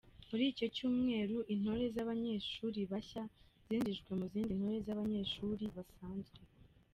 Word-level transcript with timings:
Muri 0.29 0.43
icyo 0.51 0.67
cyumweru, 0.75 1.35
intore 1.53 1.85
z’abanyeshuri 1.95 2.79
bashya 2.91 3.23
zinjijwe 3.65 4.09
mu 4.19 4.25
zindi 4.31 4.53
ntore 4.59 4.77
z’abanyeshuri 4.85 5.63
basanzwe. 5.75 6.39